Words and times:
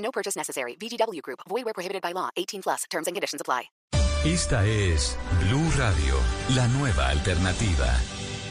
No 0.00 0.10
purchase 0.10 0.36
necessary. 0.36 0.76
VGW 0.76 1.22
Group. 1.22 1.40
Void 1.48 1.64
where 1.64 1.74
prohibited 1.74 2.02
by 2.02 2.12
law. 2.12 2.30
18 2.36 2.62
plus. 2.62 2.84
Terms 2.90 3.06
and 3.06 3.14
conditions 3.14 3.40
apply. 3.40 3.70
Esta 4.24 4.66
es 4.66 5.16
Blue 5.46 5.70
Radio, 5.78 6.14
la 6.54 6.68
nueva 6.68 7.08
alternativa. 7.08 7.86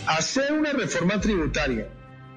Hacer 0.07 0.51
una 0.51 0.71
reforma 0.71 1.21
tributaria 1.21 1.87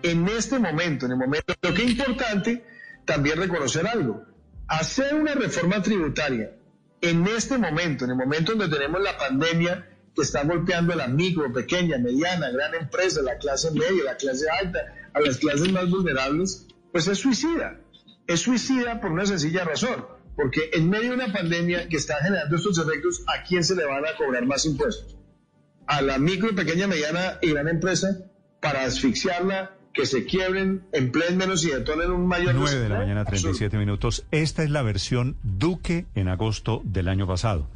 en 0.02 0.28
este 0.28 0.58
momento, 0.58 1.06
en 1.06 1.12
el 1.12 1.18
momento, 1.18 1.54
lo 1.62 1.72
que 1.72 1.84
es 1.84 1.90
importante 1.92 2.62
también 3.06 3.38
reconocer 3.38 3.86
algo. 3.86 4.22
Hacer 4.68 5.14
una 5.14 5.34
reforma 5.34 5.80
tributaria 5.80 6.50
en 7.00 7.26
este 7.26 7.56
momento, 7.56 8.04
en 8.04 8.10
el 8.10 8.16
momento 8.16 8.54
donde 8.54 8.76
tenemos 8.76 9.00
la 9.00 9.16
pandemia 9.16 9.88
que 10.14 10.22
está 10.22 10.44
golpeando 10.44 10.92
a 10.92 10.96
la 10.96 11.08
micro, 11.08 11.50
pequeña, 11.52 11.96
mediana, 11.96 12.50
gran 12.50 12.74
empresa, 12.74 13.22
la 13.22 13.38
clase 13.38 13.70
media, 13.70 14.04
la 14.04 14.16
clase 14.16 14.44
alta, 14.60 14.78
a 15.14 15.20
las 15.20 15.38
clases 15.38 15.72
más 15.72 15.88
vulnerables, 15.88 16.66
pues 16.92 17.08
es 17.08 17.18
suicida. 17.18 17.80
Es 18.26 18.40
suicida 18.40 19.00
por 19.00 19.12
una 19.12 19.26
sencilla 19.26 19.64
razón, 19.64 20.06
porque 20.36 20.70
en 20.72 20.88
medio 20.88 21.10
de 21.10 21.24
una 21.24 21.32
pandemia 21.32 21.88
que 21.88 21.96
está 21.96 22.16
generando 22.22 22.56
estos 22.56 22.78
efectos, 22.78 23.24
¿a 23.26 23.42
quién 23.42 23.64
se 23.64 23.74
le 23.74 23.84
van 23.84 24.04
a 24.04 24.16
cobrar 24.16 24.46
más 24.46 24.64
impuestos? 24.64 25.16
A 25.86 26.00
la 26.02 26.18
micro, 26.18 26.54
pequeña, 26.54 26.86
mediana 26.86 27.38
y 27.42 27.50
gran 27.50 27.68
empresa 27.68 28.18
para 28.60 28.84
asfixiarla 28.84 29.72
que 29.92 30.06
se 30.06 30.24
quiebren, 30.24 30.84
empleen 30.92 31.36
menos 31.36 31.64
y 31.64 31.70
detonen 31.70 32.10
un 32.10 32.26
mayor... 32.26 32.54
9 32.54 32.78
de 32.78 32.88
la 32.88 32.98
mañana, 32.98 33.24
37 33.24 33.76
minutos. 33.76 34.24
Esta 34.30 34.62
es 34.62 34.70
la 34.70 34.82
versión 34.82 35.36
Duque 35.42 36.06
en 36.14 36.28
agosto 36.28 36.80
del 36.84 37.08
año 37.08 37.26
pasado. 37.26 37.68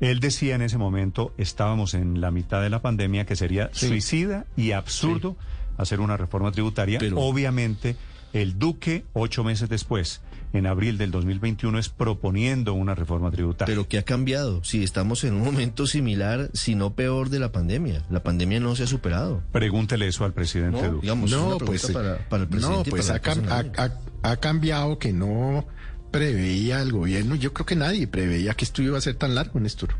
Él 0.00 0.20
decía 0.20 0.54
en 0.54 0.62
ese 0.62 0.78
momento, 0.78 1.34
estábamos 1.36 1.94
en 1.94 2.20
la 2.20 2.30
mitad 2.30 2.62
de 2.62 2.70
la 2.70 2.80
pandemia, 2.80 3.26
que 3.26 3.36
sería 3.36 3.70
suicida 3.72 4.46
y 4.56 4.72
absurdo 4.72 5.36
hacer 5.80 6.00
una 6.00 6.16
reforma 6.16 6.52
tributaria. 6.52 6.98
Pero- 6.98 7.18
Obviamente, 7.18 7.96
el 8.32 8.58
Duque, 8.58 9.04
ocho 9.12 9.42
meses 9.44 9.68
después, 9.68 10.20
en 10.52 10.66
abril 10.66 10.98
del 10.98 11.10
2021, 11.12 11.78
es 11.78 11.88
proponiendo 11.88 12.74
una 12.74 12.94
reforma 12.94 13.30
tributaria. 13.30 13.72
Pero 13.72 13.86
¿qué 13.88 13.98
ha 13.98 14.02
cambiado? 14.02 14.62
Si 14.64 14.82
estamos 14.82 15.22
en 15.24 15.34
un 15.34 15.42
momento 15.44 15.86
similar, 15.86 16.50
si 16.52 16.74
no 16.74 16.94
peor, 16.94 17.28
de 17.30 17.38
la 17.38 17.52
pandemia. 17.52 18.02
La 18.10 18.22
pandemia 18.22 18.58
no 18.60 18.74
se 18.76 18.82
ha 18.84 18.86
superado. 18.86 19.42
Pregúntele 19.52 20.08
eso 20.08 20.24
al 20.24 20.32
presidente 20.32 20.82
No, 20.82 20.88
Duque. 20.94 21.02
digamos, 21.02 21.30
No, 21.30 21.58
pues, 21.58 21.86
para, 21.90 22.18
para 22.28 22.42
el 22.44 22.48
presidente. 22.48 22.78
no, 22.78 22.84
pues 22.90 23.10
cam- 23.10 23.72
ha- 23.76 24.28
ha 24.28 24.36
cambiado 24.38 24.98
que 24.98 25.12
no 25.12 25.66
preveía 26.10 26.82
el 26.82 26.90
gobierno. 26.92 27.36
Yo 27.36 27.52
creo 27.52 27.66
que 27.66 27.76
nadie 27.76 28.06
preveía 28.08 28.54
que 28.54 28.64
esto 28.64 28.82
iba 28.82 28.98
a 28.98 29.00
ser 29.00 29.14
tan 29.14 29.34
largo, 29.36 29.60
Néstor. 29.60 29.90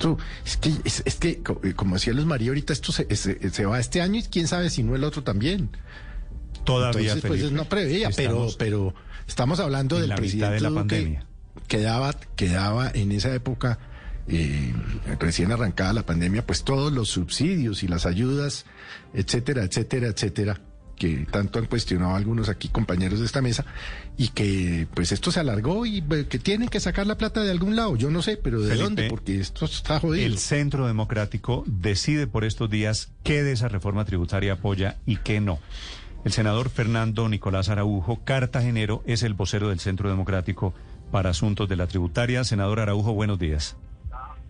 Es 0.00 0.06
que 0.08 0.18
esto, 0.18 0.18
es 0.44 0.56
que, 0.56 0.88
es, 0.88 1.02
es 1.04 1.14
que 1.16 1.42
eh, 1.62 1.72
como 1.74 1.94
decía 1.96 2.12
Luz 2.12 2.26
María 2.26 2.48
ahorita, 2.48 2.72
esto 2.72 2.92
se, 2.92 3.14
se- 3.16 3.50
se 3.50 3.66
va 3.66 3.78
este 3.78 4.00
año 4.00 4.18
y 4.20 4.22
quién 4.24 4.48
sabe 4.48 4.70
si 4.70 4.82
no 4.82 4.94
el 4.96 5.04
otro 5.04 5.22
también. 5.22 5.70
Todavía, 6.64 7.12
Entonces, 7.14 7.28
pues 7.28 7.52
no 7.52 7.64
preveía, 7.64 8.10
pero, 8.14 8.30
estamos 8.30 8.56
pero 8.56 8.94
estamos 9.26 9.60
hablando 9.60 9.98
del 9.98 10.10
la 10.10 10.16
presidente 10.16 10.54
de 10.54 10.60
la 10.60 10.70
pandemia. 10.70 11.26
Quedaba, 11.68 12.14
quedaba 12.36 12.90
en 12.92 13.12
esa 13.12 13.34
época, 13.34 13.78
eh, 14.28 14.72
recién 15.18 15.50
arrancada 15.52 15.92
la 15.92 16.04
pandemia, 16.04 16.44
pues 16.46 16.62
todos 16.64 16.92
los 16.92 17.08
subsidios 17.08 17.82
y 17.82 17.88
las 17.88 18.06
ayudas, 18.06 18.66
etcétera, 19.14 19.64
etcétera, 19.64 20.08
etcétera, 20.08 20.60
que 21.00 21.26
tanto 21.30 21.58
han 21.58 21.64
cuestionado 21.64 22.14
algunos 22.14 22.50
aquí 22.50 22.68
compañeros 22.68 23.20
de 23.20 23.24
esta 23.24 23.40
mesa, 23.40 23.64
y 24.18 24.28
que 24.28 24.86
pues 24.92 25.12
esto 25.12 25.32
se 25.32 25.40
alargó 25.40 25.86
y 25.86 26.04
eh, 26.10 26.26
que 26.28 26.38
tienen 26.38 26.68
que 26.68 26.78
sacar 26.78 27.06
la 27.06 27.16
plata 27.16 27.42
de 27.42 27.50
algún 27.50 27.74
lado, 27.74 27.96
yo 27.96 28.10
no 28.10 28.20
sé, 28.20 28.36
pero 28.36 28.60
de 28.60 28.68
Felipe, 28.68 28.84
dónde, 28.84 29.08
porque 29.08 29.40
esto 29.40 29.64
está 29.64 29.98
jodido. 29.98 30.26
El 30.26 30.36
Centro 30.36 30.86
Democrático 30.86 31.64
decide 31.66 32.26
por 32.26 32.44
estos 32.44 32.68
días 32.68 33.14
qué 33.22 33.42
de 33.42 33.52
esa 33.52 33.68
reforma 33.68 34.04
tributaria 34.04 34.52
apoya 34.52 34.98
y 35.06 35.16
qué 35.16 35.40
no. 35.40 35.58
El 36.26 36.32
senador 36.32 36.68
Fernando 36.68 37.30
Nicolás 37.30 37.70
Araujo, 37.70 38.20
cartagenero, 38.22 39.02
es 39.06 39.22
el 39.22 39.32
vocero 39.32 39.70
del 39.70 39.80
Centro 39.80 40.10
Democrático 40.10 40.74
para 41.10 41.30
asuntos 41.30 41.66
de 41.66 41.76
la 41.76 41.86
tributaria. 41.86 42.44
Senador 42.44 42.78
Araujo, 42.78 43.14
buenos 43.14 43.38
días. 43.38 43.78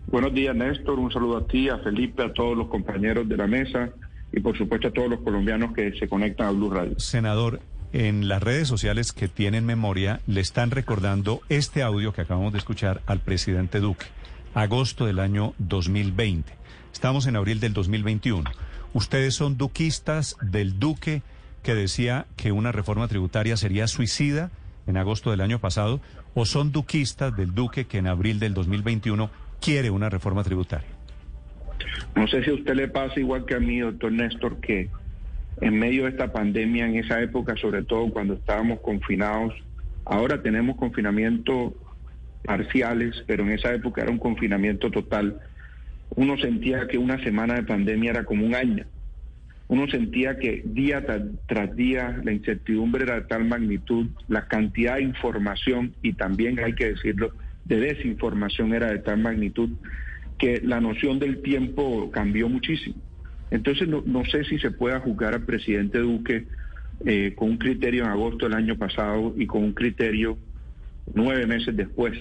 Buenos 0.07 0.33
días, 0.33 0.53
Néstor. 0.53 0.99
Un 0.99 1.13
saludo 1.13 1.37
a 1.37 1.47
ti, 1.47 1.69
a 1.69 1.77
Felipe, 1.77 2.23
a 2.23 2.33
todos 2.33 2.57
los 2.57 2.67
compañeros 2.67 3.29
de 3.29 3.37
la 3.37 3.47
mesa 3.47 3.93
y, 4.31 4.39
por 4.39 4.57
supuesto, 4.57 4.87
a 4.87 4.91
todos 4.91 5.09
los 5.09 5.21
colombianos 5.21 5.73
que 5.73 5.93
se 5.93 6.07
conectan 6.07 6.47
a 6.47 6.51
Blue 6.51 6.69
Radio. 6.69 6.99
Senador, 6.99 7.61
en 7.93 8.27
las 8.27 8.41
redes 8.41 8.67
sociales 8.67 9.11
que 9.11 9.27
tienen 9.27 9.65
memoria 9.65 10.21
le 10.27 10.41
están 10.41 10.71
recordando 10.71 11.41
este 11.49 11.83
audio 11.83 12.13
que 12.13 12.21
acabamos 12.21 12.53
de 12.53 12.59
escuchar 12.59 13.01
al 13.05 13.19
presidente 13.19 13.79
Duque, 13.79 14.05
agosto 14.53 15.05
del 15.05 15.19
año 15.19 15.53
2020. 15.57 16.53
Estamos 16.93 17.27
en 17.27 17.35
abril 17.35 17.59
del 17.59 17.73
2021. 17.73 18.49
¿Ustedes 18.93 19.35
son 19.35 19.57
duquistas 19.57 20.37
del 20.41 20.79
Duque 20.79 21.21
que 21.63 21.75
decía 21.75 22.25
que 22.37 22.51
una 22.51 22.71
reforma 22.71 23.07
tributaria 23.07 23.57
sería 23.57 23.87
suicida 23.87 24.51
en 24.87 24.97
agosto 24.97 25.31
del 25.31 25.41
año 25.41 25.59
pasado 25.59 26.01
o 26.33 26.45
son 26.45 26.71
duquistas 26.71 27.35
del 27.35 27.53
Duque 27.53 27.85
que 27.85 27.97
en 27.97 28.07
abril 28.07 28.39
del 28.39 28.53
2021 28.53 29.29
quiere 29.59 29.89
una 29.89 30.09
reforma 30.09 30.43
tributaria? 30.43 30.87
No 32.15 32.27
sé 32.27 32.43
si 32.43 32.49
a 32.49 32.53
usted 32.53 32.75
le 32.75 32.87
pasa 32.87 33.19
igual 33.19 33.45
que 33.45 33.55
a 33.55 33.59
mí, 33.59 33.79
doctor 33.79 34.11
Néstor, 34.11 34.59
que 34.59 34.89
en 35.61 35.77
medio 35.77 36.03
de 36.03 36.09
esta 36.09 36.31
pandemia, 36.31 36.87
en 36.87 36.95
esa 36.95 37.21
época, 37.21 37.55
sobre 37.55 37.83
todo 37.83 38.09
cuando 38.11 38.33
estábamos 38.35 38.79
confinados, 38.81 39.53
ahora 40.05 40.41
tenemos 40.41 40.77
confinamiento 40.77 41.75
parciales, 42.43 43.23
pero 43.27 43.43
en 43.43 43.51
esa 43.51 43.73
época 43.73 44.01
era 44.01 44.11
un 44.11 44.17
confinamiento 44.17 44.89
total. 44.89 45.39
Uno 46.15 46.37
sentía 46.37 46.87
que 46.87 46.97
una 46.97 47.23
semana 47.23 47.55
de 47.55 47.63
pandemia 47.63 48.11
era 48.11 48.25
como 48.25 48.45
un 48.45 48.55
año. 48.55 48.85
Uno 49.67 49.87
sentía 49.87 50.37
que 50.37 50.63
día 50.65 51.05
tras 51.45 51.75
día 51.77 52.19
la 52.25 52.33
incertidumbre 52.33 53.03
era 53.03 53.15
de 53.15 53.21
tal 53.21 53.45
magnitud, 53.45 54.07
la 54.27 54.47
cantidad 54.47 54.95
de 54.95 55.03
información 55.03 55.93
y 56.01 56.13
también 56.13 56.59
hay 56.59 56.73
que 56.73 56.89
decirlo, 56.89 57.31
de 57.63 57.77
desinformación 57.77 58.73
era 58.73 58.87
de 58.91 58.99
tal 58.99 59.19
magnitud 59.19 59.69
que 60.41 60.59
la 60.59 60.81
noción 60.81 61.19
del 61.19 61.43
tiempo 61.43 62.09
cambió 62.09 62.49
muchísimo. 62.49 62.95
Entonces 63.51 63.87
no, 63.87 64.01
no 64.03 64.25
sé 64.25 64.43
si 64.43 64.57
se 64.57 64.71
pueda 64.71 64.99
juzgar 64.99 65.35
al 65.35 65.43
presidente 65.43 65.99
Duque 65.99 66.47
eh, 67.05 67.33
con 67.35 67.51
un 67.51 67.57
criterio 67.57 68.05
en 68.05 68.09
agosto 68.09 68.47
del 68.47 68.55
año 68.55 68.75
pasado 68.75 69.35
y 69.37 69.45
con 69.45 69.63
un 69.63 69.73
criterio 69.73 70.39
nueve 71.13 71.45
meses 71.45 71.77
después. 71.77 72.17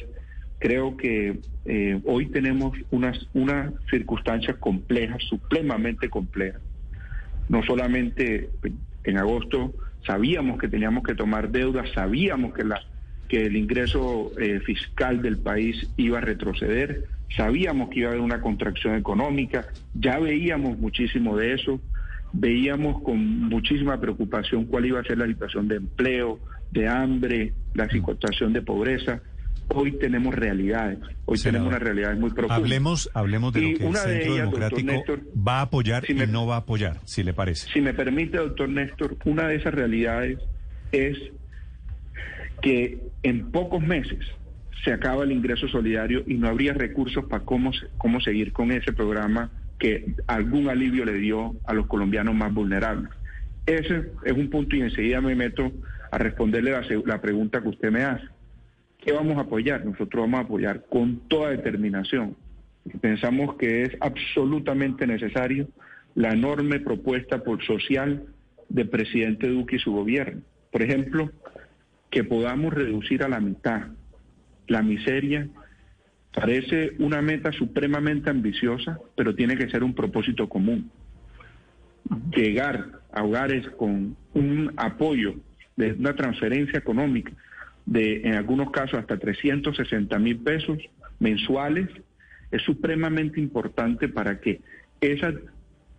Creo 0.59 0.99
que 0.99 1.41
eh, 1.65 1.99
hoy 2.05 2.27
tenemos 2.27 2.77
unas, 2.91 3.27
unas 3.33 3.73
circunstancias 3.91 4.59
complejas, 4.59 5.23
supremamente 5.25 6.11
complejas. 6.11 6.61
No 7.49 7.63
solamente 7.63 8.51
en 9.05 9.17
agosto 9.17 9.73
sabíamos 10.07 10.59
que 10.59 10.69
teníamos 10.69 11.05
que 11.05 11.15
tomar 11.15 11.51
deuda, 11.51 11.85
sabíamos 11.95 12.53
que, 12.53 12.65
la, 12.65 12.83
que 13.29 13.47
el 13.47 13.57
ingreso 13.57 14.31
eh, 14.39 14.61
fiscal 14.61 15.23
del 15.23 15.39
país 15.39 15.89
iba 15.97 16.19
a 16.19 16.21
retroceder, 16.21 17.07
sabíamos 17.37 17.91
que 17.91 18.01
iba 18.01 18.09
a 18.09 18.13
haber 18.13 18.23
una 18.23 18.41
contracción 18.41 18.97
económica, 18.97 19.67
ya 19.95 20.19
veíamos 20.19 20.79
muchísimo 20.79 21.37
de 21.37 21.55
eso, 21.55 21.81
veíamos 22.33 23.03
con 23.03 23.19
muchísima 23.49 24.01
preocupación 24.01 24.65
cuál 24.67 24.87
iba 24.87 25.01
a 25.01 25.05
ser 25.05 25.19
la 25.19 25.27
situación 25.27 25.69
de 25.69 25.77
empleo, 25.77 26.39
de 26.71 26.89
hambre, 26.89 27.53
la 27.75 27.89
situación 27.89 28.53
de 28.53 28.63
pobreza. 28.63 29.21
Hoy 29.73 29.93
tenemos 29.93 30.35
realidades, 30.35 30.99
hoy 31.27 31.39
Senador, 31.39 31.69
tenemos 31.69 31.69
unas 31.69 31.83
realidades 31.83 32.19
muy 32.19 32.31
profundas. 32.31 32.59
Hablemos, 32.59 33.11
hablemos 33.15 33.53
de 33.53 33.61
Y 33.61 33.73
lo 33.73 33.79
que 33.79 33.85
el 33.85 33.89
una 33.91 33.99
Centro 34.01 34.23
ellas, 34.35 34.37
Democrático 34.51 34.83
Néstor, 34.93 35.21
va 35.49 35.59
a 35.59 35.63
apoyar 35.63 36.05
si 36.07 36.13
y 36.13 36.15
me- 36.17 36.27
no 36.27 36.47
va 36.47 36.57
a 36.57 36.59
apoyar, 36.59 36.97
si 37.05 37.23
le 37.23 37.33
parece. 37.33 37.69
Si 37.73 37.81
me 37.81 37.95
permite, 37.95 38.39
doctor 38.39 38.69
Néstor, 38.69 39.17
una 39.25 39.47
de 39.47 39.55
esas 39.57 39.73
realidades 39.73 40.39
es 40.91 41.17
que 42.63 42.99
en 43.23 43.51
pocos 43.53 43.81
meses 43.83 44.19
se 44.85 44.93
acaba 44.93 45.25
el 45.25 45.33
ingreso 45.33 45.69
solidario 45.69 46.23
y 46.27 46.35
no 46.35 46.49
habría 46.49 46.73
recursos 46.73 47.25
para 47.27 47.45
cómo, 47.45 47.73
cómo 47.99 48.21
seguir 48.21 48.53
con 48.53 48.73
ese 48.73 48.93
programa 48.93 49.51
que 49.79 50.15
algún 50.27 50.69
alivio 50.69 51.05
le 51.05 51.15
dio 51.15 51.57
a 51.67 51.75
los 51.75 51.87
colombianos 51.87 52.35
más 52.35 52.53
vulnerables. 52.53 53.11
Ese 53.67 54.13
es 54.25 54.33
un 54.33 54.49
punto 54.51 54.77
y 54.77 54.81
enseguida 54.81 55.21
me 55.21 55.35
meto 55.35 55.73
a 56.11 56.19
responderle 56.19 56.73
la, 56.73 56.83
la 57.05 57.21
pregunta 57.21 57.63
que 57.63 57.69
usted 57.69 57.91
me 57.91 58.03
hace. 58.03 58.27
¿Qué 58.99 59.13
vamos 59.13 59.37
a 59.39 59.43
apoyar? 59.43 59.85
Nosotros 59.85 60.23
vamos 60.23 60.41
a 60.41 60.45
apoyar 60.45 60.85
con 60.89 61.21
toda 61.29 61.51
determinación. 61.51 62.37
Pensamos 63.01 63.57
que 63.57 63.83
es 63.83 63.97
absolutamente 64.01 65.07
necesario 65.07 65.69
la 66.15 66.33
enorme 66.33 66.81
propuesta 66.81 67.43
por 67.43 67.65
social 67.65 68.25
del 68.69 68.89
presidente 68.89 69.49
Duque 69.49 69.77
y 69.77 69.79
su 69.79 69.93
gobierno. 69.93 70.43
Por 70.71 70.83
ejemplo, 70.83 71.31
que 72.11 72.25
podamos 72.25 72.75
reducir 72.75 73.23
a 73.23 73.29
la 73.29 73.41
mitad 73.41 73.89
la 74.71 74.83
miseria 74.83 75.49
parece 76.33 76.93
una 77.01 77.21
meta 77.21 77.51
supremamente 77.51 78.31
ambiciosa, 78.31 79.01
pero 79.17 79.35
tiene 79.35 79.57
que 79.57 79.69
ser 79.69 79.83
un 79.83 79.95
propósito 79.95 80.49
común. 80.49 80.91
Llegar 82.35 83.01
a 83.13 83.25
hogares 83.25 83.69
con 83.71 84.17
un 84.33 84.73
apoyo 84.77 85.35
de 85.77 85.93
una 85.95 86.15
transferencia 86.15 86.79
económica 86.79 87.33
de, 87.85 88.23
en 88.23 88.35
algunos 88.35 88.71
casos, 88.71 89.01
hasta 89.01 89.19
360 89.19 90.17
mil 90.21 90.39
pesos 90.39 90.79
mensuales, 91.19 91.89
es 92.53 92.63
supremamente 92.63 93.41
importante 93.41 94.09
para 94.09 94.41
que 94.41 94.61
esas 95.01 95.35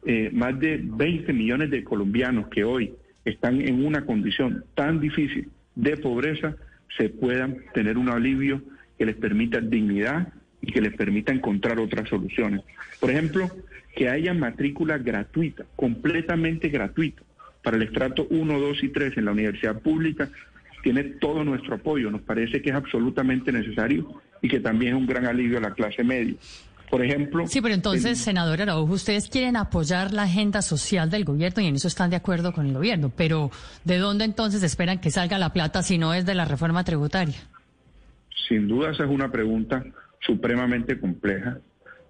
eh, 0.05 0.29
más 0.31 0.57
de 0.59 0.79
20 0.81 1.33
millones 1.33 1.69
de 1.71 1.83
colombianos 1.83 2.47
que 2.47 2.63
hoy 2.63 2.93
están 3.25 3.59
en 3.61 3.85
una 3.85 4.05
condición 4.05 4.63
tan 4.75 5.01
difícil 5.01 5.49
de 5.75 5.97
pobreza 5.97 6.55
se 6.97 7.09
puedan 7.09 7.57
tener 7.73 7.97
un 7.97 8.09
alivio 8.09 8.61
que 8.97 9.05
les 9.05 9.15
permita 9.15 9.59
dignidad 9.59 10.33
y 10.61 10.71
que 10.71 10.81
les 10.81 10.93
permita 10.93 11.31
encontrar 11.31 11.79
otras 11.79 12.07
soluciones. 12.09 12.61
Por 12.99 13.09
ejemplo, 13.09 13.49
que 13.95 14.09
haya 14.09 14.33
matrícula 14.33 14.97
gratuita, 14.97 15.65
completamente 15.75 16.69
gratuita, 16.69 17.23
para 17.63 17.77
el 17.77 17.83
estrato 17.83 18.27
1, 18.29 18.59
2 18.59 18.83
y 18.83 18.89
3 18.89 19.17
en 19.17 19.25
la 19.25 19.31
universidad 19.31 19.79
pública, 19.79 20.29
tiene 20.83 21.03
todo 21.03 21.43
nuestro 21.43 21.75
apoyo. 21.75 22.09
Nos 22.09 22.21
parece 22.21 22.61
que 22.61 22.69
es 22.69 22.75
absolutamente 22.75 23.51
necesario 23.51 24.21
y 24.41 24.49
que 24.49 24.59
también 24.59 24.93
es 24.93 24.99
un 24.99 25.07
gran 25.07 25.25
alivio 25.25 25.57
a 25.57 25.61
la 25.61 25.73
clase 25.73 26.03
media. 26.03 26.35
Por 26.91 27.05
ejemplo... 27.05 27.47
Sí, 27.47 27.61
pero 27.61 27.73
entonces, 27.73 28.19
senador 28.19 28.61
Araujo, 28.61 28.93
ustedes 28.93 29.29
quieren 29.29 29.55
apoyar 29.55 30.11
la 30.11 30.23
agenda 30.23 30.61
social 30.61 31.09
del 31.09 31.23
gobierno 31.23 31.63
y 31.63 31.67
en 31.67 31.75
eso 31.75 31.87
están 31.87 32.09
de 32.09 32.17
acuerdo 32.17 32.51
con 32.51 32.67
el 32.67 32.73
gobierno, 32.73 33.09
pero 33.15 33.49
¿de 33.85 33.97
dónde 33.97 34.25
entonces 34.25 34.61
esperan 34.61 34.99
que 34.99 35.09
salga 35.09 35.39
la 35.39 35.53
plata 35.53 35.83
si 35.83 35.97
no 35.97 36.13
es 36.13 36.25
de 36.25 36.35
la 36.35 36.43
reforma 36.43 36.83
tributaria? 36.83 37.37
Sin 38.49 38.67
duda 38.67 38.91
esa 38.91 39.05
es 39.05 39.09
una 39.09 39.31
pregunta 39.31 39.85
supremamente 40.19 40.99
compleja. 40.99 41.59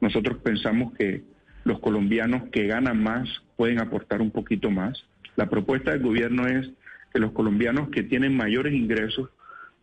Nosotros 0.01 0.39
pensamos 0.39 0.93
que 0.93 1.21
los 1.63 1.79
colombianos 1.79 2.49
que 2.51 2.65
ganan 2.65 3.03
más 3.03 3.29
pueden 3.57 3.79
aportar 3.79 4.19
un 4.19 4.31
poquito 4.31 4.71
más. 4.71 5.05
La 5.35 5.47
propuesta 5.47 5.91
del 5.91 6.01
gobierno 6.01 6.47
es 6.47 6.71
que 7.13 7.19
los 7.19 7.33
colombianos 7.33 7.89
que 7.89 8.01
tienen 8.01 8.35
mayores 8.35 8.73
ingresos, 8.73 9.29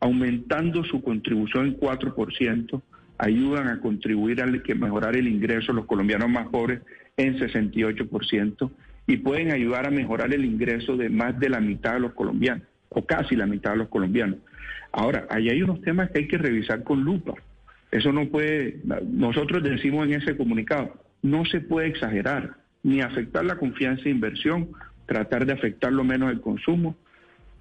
aumentando 0.00 0.82
su 0.82 1.00
contribución 1.02 1.66
en 1.66 1.78
4%, 1.78 2.82
ayudan 3.18 3.68
a 3.68 3.80
contribuir 3.80 4.40
a 4.40 4.46
mejorar 4.46 5.16
el 5.16 5.28
ingreso 5.28 5.72
de 5.72 5.78
los 5.78 5.86
colombianos 5.86 6.30
más 6.30 6.48
pobres 6.48 6.80
en 7.16 7.38
68% 7.38 8.70
y 9.06 9.16
pueden 9.16 9.52
ayudar 9.52 9.86
a 9.86 9.90
mejorar 9.90 10.32
el 10.32 10.44
ingreso 10.44 10.96
de 10.96 11.08
más 11.08 11.38
de 11.38 11.48
la 11.48 11.60
mitad 11.60 11.94
de 11.94 12.00
los 12.00 12.12
colombianos, 12.12 12.66
o 12.90 13.04
casi 13.04 13.36
la 13.36 13.46
mitad 13.46 13.72
de 13.72 13.78
los 13.78 13.88
colombianos. 13.88 14.38
Ahora, 14.92 15.26
ahí 15.30 15.48
hay 15.48 15.62
unos 15.62 15.80
temas 15.80 16.10
que 16.10 16.20
hay 16.20 16.28
que 16.28 16.38
revisar 16.38 16.84
con 16.84 17.02
lupa. 17.02 17.34
Eso 17.90 18.12
no 18.12 18.28
puede, 18.28 18.80
nosotros 19.10 19.62
decimos 19.62 20.06
en 20.06 20.14
ese 20.14 20.36
comunicado, 20.36 20.94
no 21.22 21.44
se 21.46 21.60
puede 21.60 21.88
exagerar 21.88 22.56
ni 22.82 23.00
afectar 23.00 23.44
la 23.44 23.56
confianza 23.56 24.04
de 24.04 24.10
inversión, 24.10 24.68
tratar 25.06 25.46
de 25.46 25.54
afectar 25.54 25.92
lo 25.92 26.04
menos 26.04 26.30
el 26.30 26.40
consumo, 26.40 26.96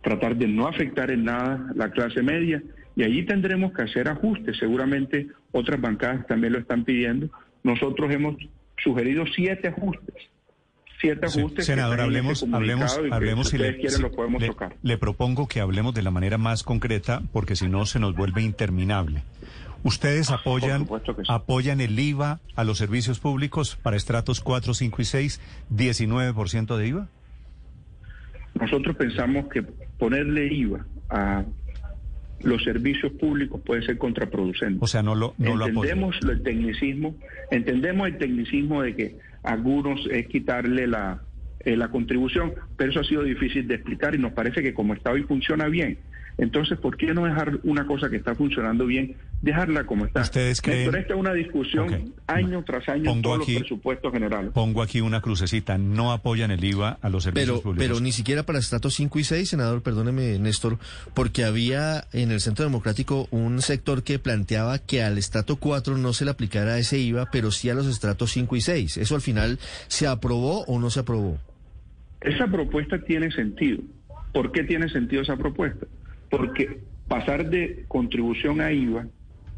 tratar 0.01 0.36
de 0.36 0.48
no 0.48 0.68
afectar 0.68 1.12
en 1.12 1.25
nada 1.25 1.71
la 1.75 1.92
clase 1.92 2.21
media 2.21 2.62
y 2.95 3.04
allí 3.04 3.24
tendremos 3.24 3.74
que 3.74 3.83
hacer 3.83 4.09
ajustes. 4.09 4.57
Seguramente 4.57 5.27
otras 5.57 5.81
bancadas 5.81 6.25
también 6.27 6.54
lo 6.54 6.59
están 6.59 6.83
pidiendo. 6.83 7.30
Nosotros 7.63 8.12
hemos 8.12 8.36
sugerido 8.77 9.25
siete 9.36 9.69
ajustes. 9.69 10.15
Siete 11.00 11.27
ajustes. 11.27 11.65
senador, 11.65 12.01
hablemos, 12.01 12.44
hablemos, 12.51 13.00
hablemos 13.12 13.50
si, 13.50 13.57
le, 13.57 13.77
quieren, 13.77 14.01
lo 14.01 14.12
podemos 14.12 14.42
le, 14.42 14.48
tocar. 14.48 14.75
le 14.81 14.98
propongo 14.98 15.48
que 15.48 15.59
hablemos 15.59 15.94
de 15.94 16.01
la 16.01 16.09
manera 16.09 16.38
más 16.39 16.63
concreta, 16.63 17.21
porque 17.31 17.56
si 17.56 17.68
no 17.68 17.86
se 17.86 18.00
nos 18.00 18.15
vuelve 18.15 18.42
interminable. 18.42 19.21
¿Ustedes 19.83 20.31
apoyan, 20.31 20.88
apoyan 21.27 21.81
el 21.81 22.00
IVA 22.00 22.39
a 22.56 22.63
los 22.63 22.80
servicios 22.80 23.19
públicos 23.19 23.77
para 23.81 23.95
estratos 23.95 24.42
4, 24.42 24.74
5 24.74 25.01
y 25.01 25.06
6, 25.06 25.42
19% 25.71 26.77
de 26.77 26.88
IVA? 26.88 27.07
Nosotros 28.59 28.95
pensamos 28.95 29.48
que 29.50 29.62
ponerle 30.00 30.51
IVA 30.51 30.86
a 31.09 31.44
los 32.42 32.63
servicios 32.63 33.12
públicos 33.13 33.62
puede 33.66 33.81
ser 33.84 33.98
contraproducente. 33.98 34.80
O 34.81 34.88
sea, 34.88 35.01
no 35.04 35.16
lo 35.16 35.34
no 35.38 35.66
Entendemos 35.66 36.18
el 36.28 36.44
tecnicismo, 36.44 37.16
entendemos 37.51 38.07
el 38.07 38.18
tecnicismo 38.18 38.81
de 38.81 38.95
que 38.95 39.16
algunos 39.44 40.07
es 40.12 40.28
quitarle 40.28 40.88
la, 40.88 41.22
eh, 41.62 41.75
la 41.75 41.89
contribución, 41.89 42.54
pero 42.75 42.92
eso 42.92 43.00
ha 43.00 43.04
sido 43.04 43.24
difícil 43.24 43.68
de 43.68 43.75
explicar 43.75 44.16
y 44.16 44.19
nos 44.19 44.34
parece 44.34 44.62
que 44.62 44.74
como 44.74 44.94
está 44.94 45.12
hoy 45.12 45.24
funciona 45.24 45.68
bien. 45.68 45.98
Entonces, 46.38 46.78
¿por 46.78 46.98
qué 46.98 47.13
no 47.13 47.25
dejar 47.25 47.60
una 47.63 47.88
cosa 47.88 48.10
que 48.10 48.16
está 48.16 48.36
funcionando 48.36 48.86
bien, 48.86 49.16
dejarla 49.42 49.86
como 49.86 50.06
está? 50.06 50.22
¿Ustedes 50.22 50.62
creen? 50.62 50.94
esta 50.95 51.13
es 51.13 51.19
una 51.19 51.34
discusión 51.34 52.13
año 52.28 52.63
tras 52.63 52.88
año 52.89 53.12
en 53.12 53.22
todos 53.24 53.39
los 53.39 53.48
presupuestos 53.48 54.13
generales. 54.13 54.51
Pongo 54.54 54.84
aquí 54.84 55.01
una 55.01 55.19
crucecita. 55.22 55.80
No 55.80 56.12
apoyan 56.12 56.51
el 56.51 56.63
IVA 56.63 57.00
a 57.01 57.10
los 57.10 57.24
servicios 57.24 57.60
pero, 57.60 57.62
públicos. 57.62 57.88
Pero 57.88 58.00
ni 58.00 58.12
siquiera 58.12 58.44
para 58.44 58.60
estratos 58.60 58.94
5 58.94 59.18
y 59.18 59.24
6, 59.24 59.50
senador, 59.50 59.81
perdóneme, 59.81 60.38
Néstor, 60.38 60.78
porque 61.16 61.44
había 61.44 62.06
en 62.13 62.31
el 62.31 62.40
Centro 62.40 62.66
Democrático 62.66 63.28
un 63.31 63.62
sector 63.62 64.04
que 64.04 64.19
planteaba 64.19 64.78
que 64.78 65.01
al 65.01 65.18
estrato 65.18 65.56
4 65.56 65.98
no 65.98 66.13
se 66.13 66.25
le 66.25 66.31
aplicara 66.31 66.78
ese 66.78 67.00
IVA, 67.00 67.30
pero 67.31 67.50
sí 67.50 67.69
a 67.72 67.74
los 67.74 67.88
estratos 67.88 68.31
5 68.31 68.56
y 68.56 68.62
6. 68.62 68.98
¿Eso 68.98 69.16
al 69.16 69.22
final 69.22 69.57
se 69.88 70.06
aprobó 70.06 70.66
o 70.66 70.80
no 70.80 70.92
se 70.92 71.00
aprobó? 71.00 71.40
Esa 72.22 72.45
propuesta 72.45 73.00
tiene 73.00 73.31
sentido. 73.31 73.80
¿Por 74.33 74.51
qué 74.51 74.63
tiene 74.63 74.88
sentido 74.90 75.24
esa 75.24 75.36
propuesta? 75.36 75.88
Porque 76.30 76.82
pasar 77.08 77.50
de 77.50 77.86
contribución 77.88 78.62
a 78.62 78.72
IVA 78.72 79.08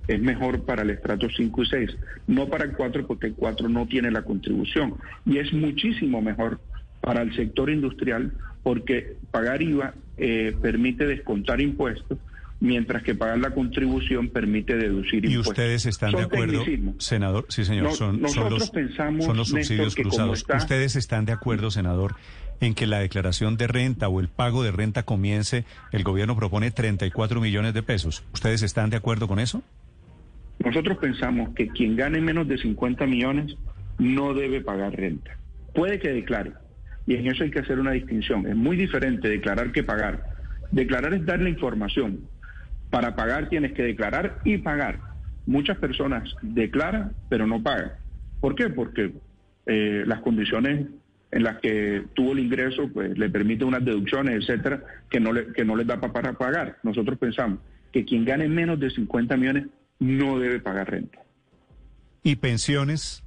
es 0.07 0.19
mejor 0.19 0.66
para 0.66 0.81
el 0.81 0.89
estrato 0.89 1.27
5 1.30 1.63
y 1.63 1.66
6, 1.68 1.98
no 2.27 2.48
para 2.48 2.66
el 2.66 2.74
4 2.74 3.06
porque 3.06 3.27
el 3.27 3.36
4 3.36 3.69
no 3.69 3.86
tiene 3.86 4.10
la 4.12 4.24
contribución. 4.24 4.95
Y 5.25 5.38
es 5.38 5.54
muchísimo 5.54 6.21
mejor 6.21 6.60
para 7.01 7.21
el 7.21 7.36
sector 7.36 7.69
industrial 7.69 8.33
porque 8.63 9.18
pagar 9.31 9.62
IVA 9.62 9.94
eh, 10.18 10.56
permite 10.62 11.06
descontar 11.06 11.62
impuestos 11.62 12.18
mientras 12.59 13.03
que 13.03 13.15
pagar 13.15 13.39
la 13.39 13.51
contribución 13.51 14.29
permite 14.29 14.75
deducir 14.75 15.25
impuestos. 15.25 15.47
¿Y 15.47 15.50
ustedes 15.50 15.85
están 15.85 16.11
de 16.11 16.21
acuerdo, 16.21 16.63
senador? 16.97 17.45
Sí, 17.50 17.63
señor, 17.65 17.94
son, 17.94 18.27
son, 18.27 18.50
los, 18.50 18.71
son 19.19 19.38
los 19.38 19.47
subsidios 19.47 19.95
cruzados. 19.95 20.45
¿Ustedes 20.53 20.95
están 20.95 21.25
de 21.25 21.31
acuerdo, 21.31 21.71
senador, 21.71 22.15
en 22.59 22.75
que 22.75 22.88
la 22.88 23.00
declaración 23.00 23.57
de 23.57 23.67
renta 23.67 24.09
o 24.09 24.19
el 24.19 24.27
pago 24.27 24.63
de 24.63 24.71
renta 24.71 25.03
comience, 25.03 25.65
el 25.91 26.03
gobierno 26.03 26.35
propone 26.35 26.71
34 26.71 27.39
millones 27.39 27.73
de 27.73 27.83
pesos. 27.83 28.23
¿Ustedes 28.33 28.61
están 28.63 28.89
de 28.89 28.97
acuerdo 28.97 29.27
con 29.27 29.39
eso? 29.39 29.63
Nosotros 30.59 30.97
pensamos 30.97 31.54
que 31.56 31.69
quien 31.69 31.95
gane 31.95 32.19
menos 32.19 32.47
de 32.47 32.57
50 32.57 33.06
millones 33.06 33.56
no 33.97 34.33
debe 34.33 34.61
pagar 34.61 34.94
renta. 34.94 35.37
Puede 35.73 35.99
que 35.99 36.09
declare, 36.09 36.51
y 37.07 37.16
en 37.16 37.28
eso 37.28 37.44
hay 37.44 37.51
que 37.51 37.59
hacer 37.59 37.80
una 37.80 37.92
distinción. 37.92 38.45
Es 38.45 38.56
muy 38.56 38.75
diferente 38.75 39.30
declarar 39.30 39.71
que 39.71 39.83
pagar. 39.83 40.23
Declarar 40.71 41.13
es 41.13 41.25
dar 41.25 41.39
la 41.39 41.49
información. 41.49 42.19
Para 42.89 43.15
pagar 43.15 43.49
tienes 43.49 43.73
que 43.73 43.83
declarar 43.83 44.39
y 44.43 44.57
pagar. 44.57 44.99
Muchas 45.45 45.77
personas 45.77 46.35
declaran, 46.41 47.13
pero 47.29 47.47
no 47.47 47.61
pagan. 47.61 47.91
¿Por 48.39 48.55
qué? 48.55 48.69
Porque 48.69 49.13
eh, 49.65 50.03
las 50.05 50.21
condiciones 50.21 50.87
en 51.31 51.43
las 51.43 51.59
que 51.59 52.03
tuvo 52.13 52.31
el 52.33 52.39
ingreso, 52.39 52.89
pues 52.91 53.17
le 53.17 53.29
permite 53.29 53.63
unas 53.63 53.85
deducciones, 53.85 54.43
etcétera, 54.43 54.83
que 55.09 55.19
no 55.19 55.31
le, 55.31 55.53
que 55.53 55.63
no 55.63 55.75
les 55.75 55.85
da 55.85 55.99
para 55.99 56.33
pagar. 56.33 56.77
Nosotros 56.83 57.17
pensamos 57.19 57.59
que 57.91 58.05
quien 58.05 58.25
gane 58.25 58.47
menos 58.47 58.79
de 58.79 58.89
50 58.89 59.37
millones 59.37 59.67
no 59.99 60.39
debe 60.39 60.59
pagar 60.59 60.89
renta. 60.89 61.19
¿Y 62.23 62.35
pensiones? 62.37 63.23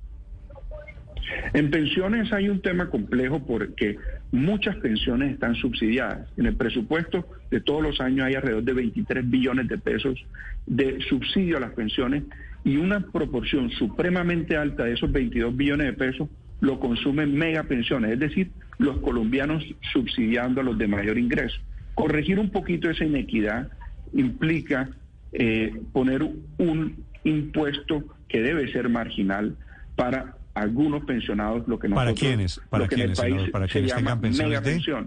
En 1.55 1.71
pensiones 1.71 2.33
hay 2.33 2.49
un 2.49 2.61
tema 2.61 2.89
complejo 2.89 3.45
porque 3.45 3.99
muchas 4.31 4.77
pensiones 4.77 5.33
están 5.33 5.55
subsidiadas. 5.55 6.29
En 6.37 6.47
el 6.47 6.57
presupuesto 6.57 7.27
de 7.51 7.61
todos 7.61 7.83
los 7.83 8.01
años 8.01 8.27
hay 8.27 8.35
alrededor 8.35 8.65
de 8.65 8.73
23 8.73 9.29
billones 9.29 9.69
de 9.69 9.79
pesos 9.79 10.25
de 10.67 11.01
subsidio 11.09 11.57
a 11.57 11.61
las 11.61 11.73
pensiones 11.73 12.25
y 12.65 12.77
una 12.77 13.01
proporción 13.01 13.71
supremamente 13.71 14.57
alta 14.57 14.85
de 14.85 14.95
esos 14.95 15.11
22 15.11 15.57
billones 15.57 15.87
de 15.87 15.93
pesos 15.93 16.29
lo 16.61 16.79
consumen 16.79 17.35
mega 17.35 17.65
pensiones, 17.65 18.13
es 18.13 18.21
decir, 18.21 18.51
los 18.79 18.99
colombianos 18.99 19.65
subsidiando 19.93 20.61
a 20.61 20.65
los 20.65 20.79
de 20.79 20.87
mayor 20.87 21.19
ingreso. 21.19 21.61
Corregir 21.95 22.39
un 22.39 22.51
poquito 22.51 22.89
esa 22.89 23.05
inequidad 23.05 23.69
implica 24.13 24.89
eh, 25.33 25.75
poner 25.93 26.23
un 26.23 27.05
impuesto 27.25 28.05
que 28.29 28.43
debe 28.43 28.71
ser 28.73 28.89
marginal 28.89 29.57
para 29.97 30.37
algunos 30.55 31.05
pensionados, 31.05 31.67
lo 31.67 31.79
que 31.79 31.89
nosotros, 31.89 32.15
¿Para 32.21 32.29
quiénes? 32.29 32.61
¿Para 32.69 32.89
quiénes, 32.89 33.19
país 33.19 33.51
¿Para 33.51 33.67
quienes 33.67 33.95
tengan 33.95 34.21
pensiones 34.21 34.63
de? 34.63 35.05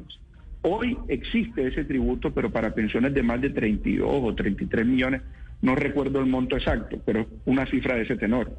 Hoy 0.68 0.98
existe 1.10 1.68
ese 1.68 1.86
tributo, 1.86 2.34
pero 2.34 2.50
para 2.50 2.74
pensiones 2.74 3.14
de 3.14 3.22
más 3.22 3.40
de 3.40 3.52
32 3.52 4.10
o 4.10 4.34
33 4.34 4.86
millones, 4.86 5.22
no 5.62 5.76
recuerdo 5.76 6.20
el 6.20 6.26
monto 6.26 6.56
exacto, 6.56 7.00
pero 7.06 7.28
una 7.46 7.68
cifra 7.68 7.96
de 7.96 8.02
ese 8.02 8.16
tenor. 8.16 8.52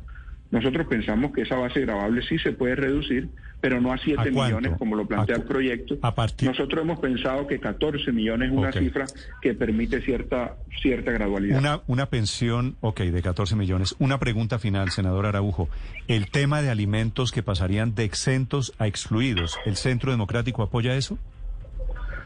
Nosotros 0.51 0.87
pensamos 0.87 1.33
que 1.33 1.43
esa 1.43 1.57
base 1.57 1.81
gravable 1.81 2.23
sí 2.29 2.39
se 2.39 2.53
puede 2.53 2.77
reducir, 2.77 3.29
pero 3.61 3.81
no 3.81 3.93
a 3.93 3.99
7 3.99 4.13
¿A 4.13 4.23
cuánto? 4.23 4.43
millones 4.61 4.79
como 4.79 4.95
lo 4.95 5.05
plantea 5.07 5.35
¿A 5.37 5.39
el 5.41 5.45
proyecto. 5.45 5.99
a 6.03 6.15
partir- 6.15 6.49
Nosotros 6.49 6.83
hemos 6.85 7.01
pensado 7.01 7.47
que 7.49 7.59
14 7.59 8.13
millones 8.13 8.51
es 8.53 8.57
una 8.57 8.71
cifra 8.71 9.07
que 9.43 9.55
permite 9.55 10.01
cierta, 10.03 10.55
cierta 10.81 11.11
gradualidad. 11.11 11.59
Una, 11.59 11.81
una 11.89 12.07
pensión, 12.07 12.77
ok, 12.81 13.01
de 13.01 13.23
14 13.23 13.57
millones. 13.57 13.97
Una 13.99 14.19
pregunta 14.19 14.59
final, 14.61 14.91
senador 14.91 15.27
Araujo. 15.27 15.69
El 16.07 16.31
tema 16.31 16.63
de 16.63 16.71
alimentos 16.71 17.33
que 17.33 17.43
pasarían 17.43 17.95
de 17.97 18.05
exentos 18.05 18.73
a 18.79 18.87
excluidos, 18.87 19.59
¿el 19.67 19.75
Centro 19.77 20.13
Democrático 20.13 20.63
apoya 20.63 20.95
eso? 20.95 21.19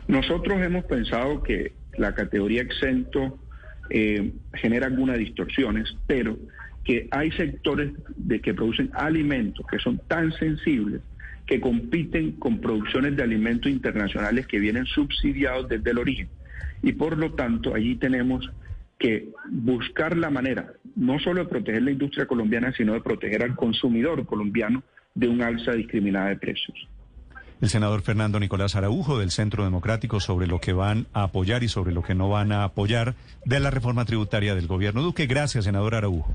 Nosotros 0.08 0.60
hemos 0.60 0.84
pensado 0.84 1.42
que 1.42 1.72
la 1.96 2.14
categoría 2.14 2.62
exento 2.62 3.38
eh, 3.90 4.32
genera 4.54 4.86
algunas 4.86 5.18
distorsiones, 5.18 5.96
pero 6.06 6.36
que 6.84 7.08
hay 7.10 7.30
sectores 7.32 7.92
de 8.16 8.40
que 8.40 8.54
producen 8.54 8.90
alimentos 8.94 9.66
que 9.70 9.78
son 9.78 10.00
tan 10.08 10.32
sensibles 10.32 11.02
que 11.46 11.60
compiten 11.60 12.32
con 12.32 12.60
producciones 12.60 13.16
de 13.16 13.22
alimentos 13.22 13.70
internacionales 13.70 14.46
que 14.46 14.60
vienen 14.60 14.86
subsidiados 14.86 15.68
desde 15.68 15.90
el 15.90 15.98
origen. 15.98 16.28
Y 16.82 16.92
por 16.92 17.18
lo 17.18 17.32
tanto, 17.32 17.74
allí 17.74 17.96
tenemos 17.96 18.48
que 18.98 19.30
buscar 19.50 20.16
la 20.16 20.30
manera 20.30 20.74
no 20.94 21.18
solo 21.18 21.42
de 21.42 21.48
proteger 21.48 21.82
la 21.82 21.90
industria 21.90 22.26
colombiana, 22.26 22.72
sino 22.76 22.92
de 22.92 23.00
proteger 23.00 23.42
al 23.42 23.56
consumidor 23.56 24.24
colombiano 24.26 24.82
de 25.14 25.28
un 25.28 25.42
alza 25.42 25.72
discriminada 25.72 26.28
de 26.28 26.36
precios. 26.36 26.76
El 27.60 27.68
senador 27.68 28.02
Fernando 28.02 28.40
Nicolás 28.40 28.76
Araujo 28.76 29.18
del 29.18 29.30
Centro 29.30 29.64
Democrático 29.64 30.20
sobre 30.20 30.46
lo 30.46 30.60
que 30.60 30.72
van 30.72 31.06
a 31.12 31.24
apoyar 31.24 31.62
y 31.62 31.68
sobre 31.68 31.92
lo 31.92 32.02
que 32.02 32.14
no 32.14 32.28
van 32.28 32.52
a 32.52 32.64
apoyar 32.64 33.14
de 33.44 33.60
la 33.60 33.70
reforma 33.70 34.04
tributaria 34.04 34.54
del 34.54 34.66
gobierno 34.66 35.02
Duque. 35.02 35.26
Gracias, 35.26 35.64
senador 35.64 35.94
Araujo. 35.94 36.34